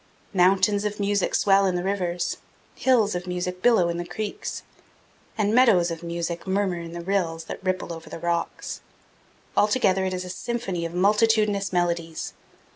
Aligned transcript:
Mountains 0.33 0.83
of 0.83 0.99
music 0.99 1.35
swell 1.35 1.67
in 1.67 1.75
the 1.75 1.83
rivers, 1.83 2.37
hills 2.73 3.13
of 3.13 3.27
music 3.27 3.61
billow 3.61 3.87
in 3.87 3.97
the 3.97 4.03
creeks, 4.03 4.63
and 5.37 5.53
meadows 5.53 5.91
of 5.91 6.01
music 6.01 6.47
murmur 6.47 6.79
in 6.79 6.93
the 6.93 7.01
rills 7.01 7.43
that 7.43 7.63
ripple 7.63 7.93
over 7.93 8.09
the 8.09 8.17
rocks. 8.17 8.81
Altogether 9.55 10.03
it 10.03 10.13
is 10.15 10.25
a 10.25 10.29
symphony 10.31 10.85
of 10.87 10.93
multitudinous 10.95 11.71
melodies. 11.71 12.33